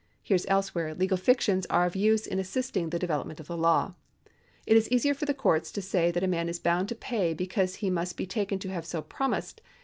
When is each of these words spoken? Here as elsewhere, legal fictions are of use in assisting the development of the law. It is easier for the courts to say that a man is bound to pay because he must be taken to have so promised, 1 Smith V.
Here 0.23 0.33
as 0.33 0.47
elsewhere, 0.49 0.95
legal 0.95 1.15
fictions 1.15 1.67
are 1.67 1.85
of 1.85 1.95
use 1.95 2.25
in 2.25 2.39
assisting 2.39 2.89
the 2.89 2.97
development 2.97 3.39
of 3.39 3.45
the 3.45 3.55
law. 3.55 3.93
It 4.65 4.75
is 4.75 4.89
easier 4.89 5.13
for 5.13 5.25
the 5.25 5.33
courts 5.35 5.71
to 5.73 5.81
say 5.83 6.09
that 6.09 6.23
a 6.23 6.27
man 6.27 6.49
is 6.49 6.57
bound 6.57 6.89
to 6.89 6.95
pay 6.95 7.35
because 7.35 7.75
he 7.85 7.91
must 7.91 8.17
be 8.17 8.25
taken 8.25 8.57
to 8.61 8.69
have 8.69 8.87
so 8.87 9.03
promised, 9.03 9.61
1 9.61 9.61
Smith 9.61 9.63
V. 9.63 9.69